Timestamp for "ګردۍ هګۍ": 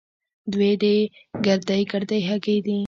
1.91-2.57